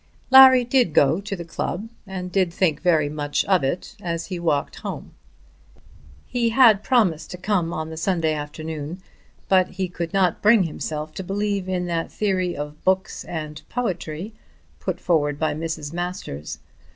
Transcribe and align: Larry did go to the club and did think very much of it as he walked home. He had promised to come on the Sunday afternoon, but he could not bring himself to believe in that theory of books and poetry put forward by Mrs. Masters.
Larry 0.31 0.63
did 0.63 0.95
go 0.95 1.21
to 1.21 1.35
the 1.35 1.45
club 1.45 1.87
and 2.07 2.31
did 2.31 2.51
think 2.51 2.81
very 2.81 3.07
much 3.07 3.45
of 3.45 3.63
it 3.63 3.95
as 4.01 4.25
he 4.25 4.39
walked 4.39 4.77
home. 4.77 5.13
He 6.25 6.49
had 6.49 6.81
promised 6.81 7.29
to 7.29 7.37
come 7.37 7.71
on 7.71 7.91
the 7.91 7.97
Sunday 7.97 8.33
afternoon, 8.33 8.99
but 9.47 9.67
he 9.67 9.87
could 9.87 10.11
not 10.11 10.41
bring 10.41 10.63
himself 10.63 11.13
to 11.13 11.23
believe 11.23 11.69
in 11.69 11.85
that 11.85 12.11
theory 12.11 12.57
of 12.57 12.83
books 12.83 13.23
and 13.25 13.61
poetry 13.69 14.33
put 14.79 14.99
forward 14.99 15.37
by 15.37 15.53
Mrs. 15.53 15.93
Masters. 15.93 16.57